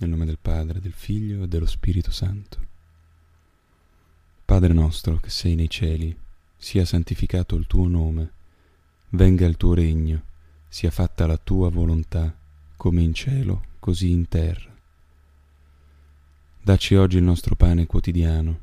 [0.00, 2.58] nel nome del Padre, del Figlio e dello Spirito Santo.
[4.44, 6.16] Padre nostro che sei nei cieli,
[6.56, 8.30] sia santificato il tuo nome,
[9.10, 10.22] venga il tuo regno,
[10.68, 12.34] sia fatta la tua volontà,
[12.76, 14.74] come in cielo, così in terra.
[16.62, 18.58] Dacci oggi il nostro pane quotidiano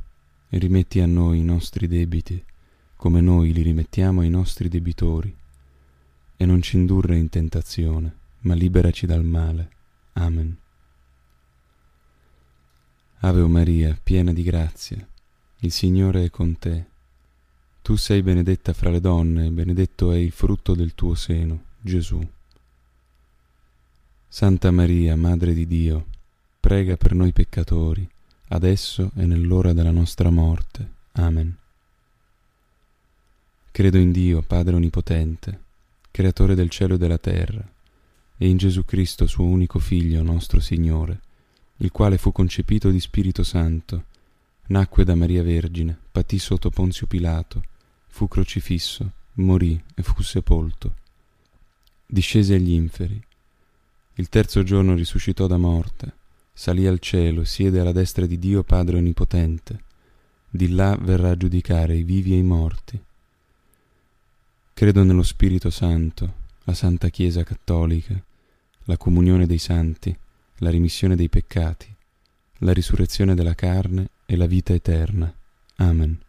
[0.50, 2.44] e rimetti a noi i nostri debiti,
[2.96, 5.36] come noi li rimettiamo ai nostri debitori,
[6.36, 9.70] e non ci indurre in tentazione, ma liberaci dal male.
[10.14, 10.58] Amen.
[13.20, 15.06] Ave Maria, piena di grazia,
[15.62, 16.86] il Signore è con te.
[17.82, 22.24] Tu sei benedetta fra le donne, e benedetto è il frutto del tuo seno, Gesù.
[24.28, 26.06] Santa Maria, Madre di Dio,
[26.60, 28.08] prega per noi peccatori,
[28.50, 30.88] adesso e nell'ora della nostra morte.
[31.14, 31.58] Amen.
[33.72, 35.60] Credo in Dio, Padre Onnipotente,
[36.12, 37.68] Creatore del cielo e della terra,
[38.38, 41.22] e in Gesù Cristo, suo unico Figlio, nostro Signore,
[41.78, 44.06] il quale fu concepito di Spirito Santo,
[44.68, 47.64] nacque da Maria Vergine, patì sotto Ponzio Pilato,
[48.08, 50.96] fu crocifisso, morì e fu sepolto.
[52.06, 53.22] Discese agli inferi.
[54.16, 56.14] Il terzo giorno risuscitò da morte,
[56.52, 59.84] salì al cielo e siede alla destra di Dio Padre Onnipotente.
[60.50, 63.00] Di là verrà a giudicare i vivi e i morti.
[64.74, 68.20] Credo nello Spirito Santo, la Santa Chiesa Cattolica,
[68.86, 70.18] la comunione dei santi,
[70.60, 71.94] la rimissione dei peccati,
[72.60, 75.32] la risurrezione della carne e la vita eterna.
[75.78, 76.20] Amen.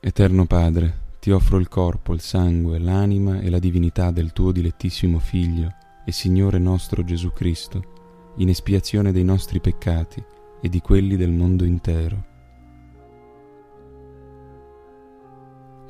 [0.00, 5.18] Eterno Padre, ti offro il corpo, il sangue, l'anima e la divinità del tuo dilettissimo
[5.18, 5.72] Figlio
[6.04, 10.22] e Signore nostro Gesù Cristo, in espiazione dei nostri peccati
[10.60, 12.24] e di quelli del mondo intero.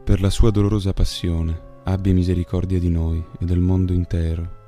[0.04, 4.58] Per la sua dolorosa passione, abbi misericordia di noi e del mondo intero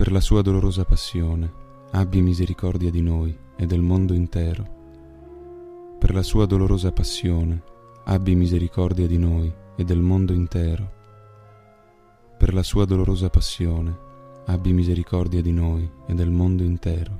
[0.00, 1.52] per la sua dolorosa passione,
[1.90, 4.64] abbi misericordia di noi e del mondo intero.
[5.98, 7.62] Per la sua dolorosa passione,
[8.04, 10.90] abbi misericordia di noi e del mondo intero.
[12.38, 13.94] Per la sua dolorosa passione,
[14.46, 17.18] abbi misericordia di noi e del mondo intero.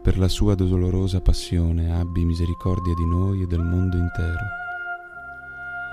[0.00, 4.46] Per la sua dolorosa passione, abbi misericordia di noi e del mondo intero.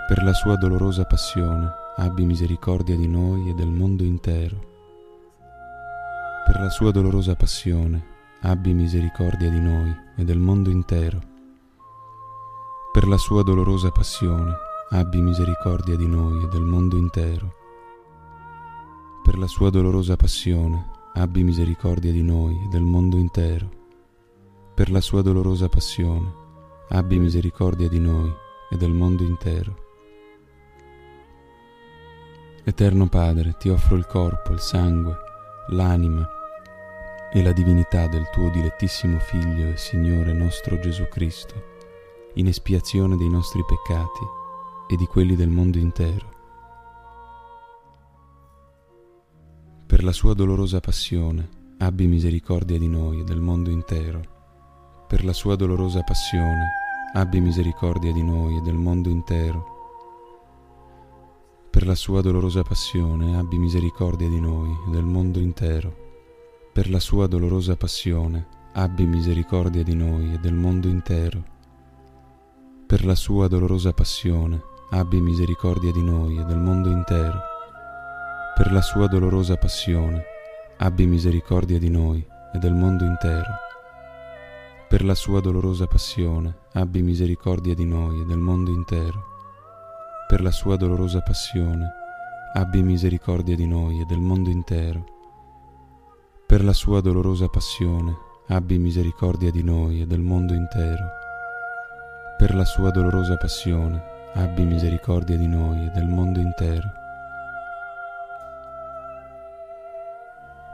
[0.08, 4.70] Per la sua dolorosa passione, abbi misericordia di noi e del mondo intero
[6.62, 8.06] la sua dolorosa passione,
[8.42, 11.20] abbi misericordia di noi e del mondo intero.
[12.94, 14.54] Per la sua dolorosa passione,
[14.92, 17.52] abbi misericordia di noi e del mondo intero.
[19.24, 20.86] Per la sua dolorosa passione,
[21.16, 23.70] abbi misericordia di noi e del mondo intero.
[24.76, 26.32] Per la sua dolorosa passione,
[26.90, 28.32] abbi misericordia di noi
[28.70, 29.76] e del mondo intero.
[32.64, 35.18] Eterno Padre, ti offro il corpo, il sangue,
[35.70, 36.40] l'anima,
[37.34, 41.80] e la divinità del tuo dilettissimo Figlio e Signore nostro Gesù Cristo,
[42.34, 44.26] in espiazione dei nostri peccati
[44.88, 46.30] e di quelli del mondo intero.
[49.88, 54.22] Per la sua dolorosa passione, abbi misericordia di noi e del mondo intero.
[55.08, 56.68] Per la sua dolorosa passione,
[57.14, 59.80] abbi misericordia di noi e del mondo intero.
[61.70, 66.11] Per la sua dolorosa passione, abbi misericordia di noi e del mondo intero
[66.74, 71.44] per la sua dolorosa passione, abbi misericordia di noi e del mondo intero.
[72.88, 74.62] Per la sua dolorosa passione,
[74.92, 77.40] abbi misericordia di noi e del mondo intero.
[78.56, 80.24] Per la sua dolorosa passione,
[80.78, 83.52] abbi misericordia di noi e del mondo intero.
[84.88, 89.24] Per la sua dolorosa passione, abbi misericordia di noi e del mondo intero.
[90.26, 91.92] Per la sua dolorosa passione,
[92.54, 95.20] abbi misericordia di noi e del mondo intero
[96.52, 98.14] per la sua dolorosa passione,
[98.48, 101.06] abbi misericordia di noi e del mondo intero.
[102.38, 104.04] Per la sua dolorosa passione,
[104.34, 106.92] abbi misericordia di noi e del mondo intero.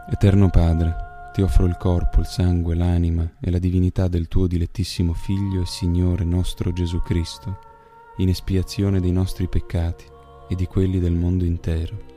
[0.09, 0.95] Eterno Padre,
[1.31, 5.67] ti offro il corpo, il sangue, l'anima e la divinità del tuo dilettissimo Figlio e
[5.67, 7.59] Signore nostro Gesù Cristo,
[8.17, 10.05] in espiazione dei nostri peccati
[10.49, 12.16] e di quelli del mondo intero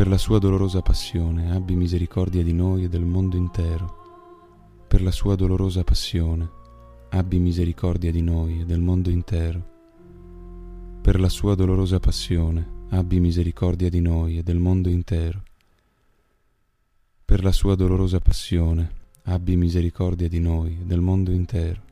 [0.00, 4.86] per la sua dolorosa passione, abbi misericordia di noi e del mondo intero.
[4.88, 6.50] Per la sua dolorosa passione,
[7.10, 9.62] abbi misericordia di noi e del mondo intero.
[11.02, 15.42] Per la sua dolorosa passione, abbi misericordia di noi e del mondo intero.
[17.22, 18.90] Per la sua dolorosa passione,
[19.24, 21.82] abbi misericordia di noi e del mondo intero.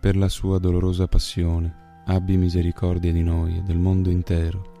[0.00, 4.71] Per la sua dolorosa passione, abbi misericordia di noi e del mondo intero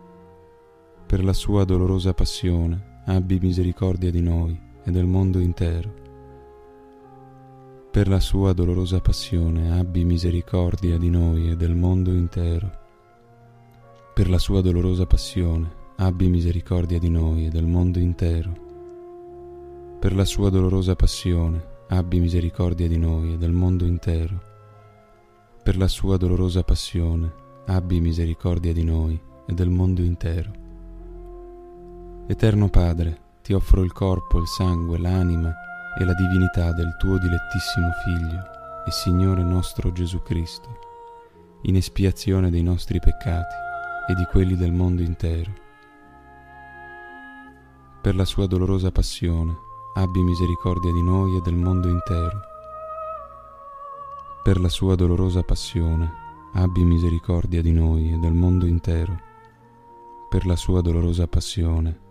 [1.12, 5.92] per la sua dolorosa passione, abbi misericordia di noi e del mondo intero.
[7.90, 12.72] Per la sua dolorosa passione, abbi misericordia di noi e del mondo intero.
[14.14, 18.54] Per la sua dolorosa passione, abbi misericordia di noi e del mondo intero.
[20.00, 24.40] Per la sua dolorosa passione, abbi misericordia di noi e del mondo intero.
[25.62, 27.30] Per la sua dolorosa passione,
[27.66, 30.61] abbi misericordia di noi e del mondo intero.
[32.32, 35.52] Eterno Padre, ti offro il corpo, il sangue, l'anima
[35.98, 38.42] e la divinità del tuo dilettissimo Figlio
[38.86, 40.78] e Signore nostro Gesù Cristo,
[41.64, 43.54] in espiazione dei nostri peccati
[44.08, 45.52] e di quelli del mondo intero.
[48.00, 49.54] Per la sua dolorosa passione,
[49.92, 52.40] abbi misericordia di noi e del mondo intero.
[54.42, 56.10] Per la sua dolorosa passione,
[56.54, 59.20] abbi misericordia di noi e del mondo intero.
[60.30, 62.01] Per la sua dolorosa passione,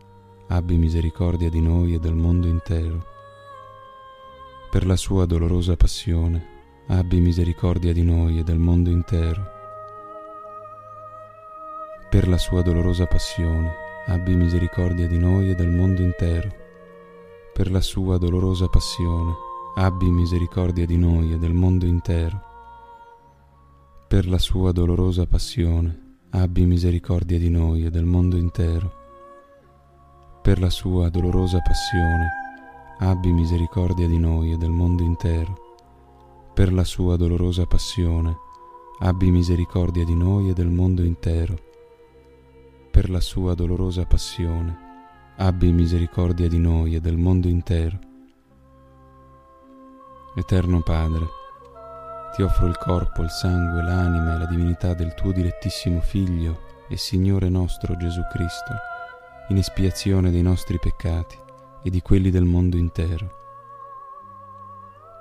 [0.51, 3.05] abbi misericordia di noi e del mondo intero.
[4.69, 6.45] Per la sua dolorosa passione,
[6.87, 9.43] abbi misericordia di noi e del mondo intero.
[12.09, 13.73] Per la sua dolorosa passione,
[14.07, 16.59] abbi misericordia di noi e del mondo intero
[17.53, 19.35] per la sua dolorosa passione,
[19.75, 22.41] abbi misericordia di noi e del mondo intero.
[24.07, 29.00] Per la sua dolorosa passione, abbi misericordia di noi e del mondo intero.
[30.41, 32.27] Per la sua dolorosa passione,
[32.97, 35.55] abbi misericordia di noi e del mondo intero.
[36.55, 38.35] Per la sua dolorosa passione,
[39.01, 41.55] abbi misericordia di noi e del mondo intero.
[42.89, 44.77] Per la sua dolorosa passione,
[45.37, 47.99] abbi misericordia di noi e del mondo intero.
[50.35, 51.27] Eterno Padre,
[52.35, 56.97] ti offro il corpo, il sangue, l'anima e la divinità del tuo dilettissimo Figlio e
[56.97, 58.73] Signore nostro Gesù Cristo,
[59.51, 61.37] in espiazione dei nostri peccati
[61.83, 63.39] e di quelli del mondo intero.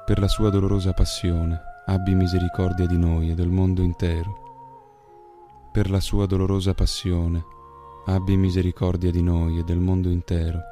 [0.06, 5.68] Per la sua dolorosa passione, abbi misericordia di noi e del mondo intero.
[5.72, 7.44] Per la sua dolorosa passione,
[8.06, 10.62] abbi misericordia di noi e del mondo intero.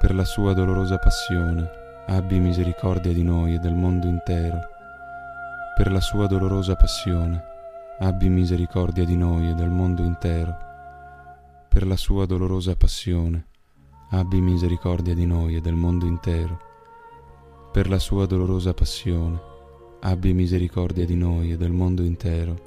[0.00, 1.70] Per la sua dolorosa passione,
[2.08, 4.60] abbi misericordia di noi e del mondo intero.
[5.76, 7.44] Per la sua dolorosa passione,
[8.00, 10.67] abbi misericordia di noi e del mondo intero.
[11.78, 13.46] Per la sua dolorosa passione,
[14.10, 16.58] abbi misericordia di noi e del mondo intero.
[17.70, 19.40] Per la sua dolorosa passione,
[20.00, 22.58] abbi misericordia di noi e del mondo intero.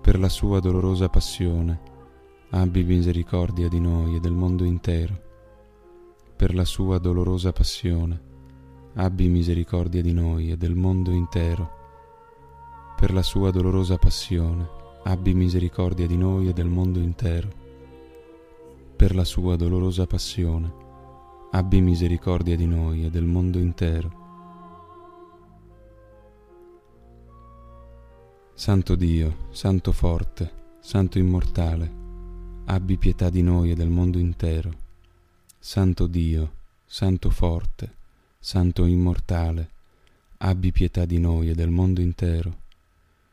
[0.00, 1.78] Per la sua dolorosa passione,
[2.52, 5.20] abbi misericordia di noi e del mondo intero.
[6.34, 8.22] Per la sua dolorosa passione,
[8.94, 11.70] abbi misericordia di noi e del mondo intero.
[12.96, 14.66] Per la sua dolorosa passione,
[15.04, 17.68] abbi misericordia di noi e del mondo intero.
[19.00, 20.70] Per la sua dolorosa passione,
[21.52, 24.10] abbi misericordia di noi e del mondo intero.
[28.52, 31.90] Santo Dio, Santo forte, Santo immortale,
[32.66, 34.70] abbi pietà di noi e del mondo intero.
[35.58, 36.52] Santo Dio,
[36.84, 37.94] Santo forte,
[38.38, 39.70] Santo immortale,
[40.36, 42.54] abbi pietà di noi e del mondo intero.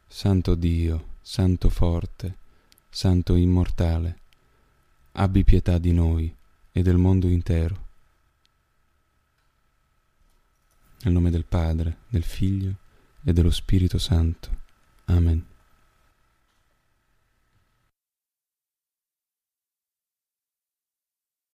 [0.08, 2.38] Santo Dio, Santo forte,
[2.90, 4.20] Santo immortale,
[5.20, 6.34] abbi pietà di noi
[6.72, 7.86] e del mondo intero.
[11.02, 12.76] Nel nome del Padre, del Figlio
[13.24, 14.50] e dello Spirito Santo.
[15.06, 15.57] Amen.